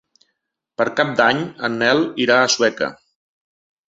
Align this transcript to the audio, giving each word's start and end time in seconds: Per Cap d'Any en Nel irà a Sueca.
Per 0.81 0.85
Cap 0.99 1.11
d'Any 1.19 1.41
en 1.67 1.75
Nel 1.81 2.01
irà 2.25 2.39
a 2.39 2.47
Sueca. 2.55 2.89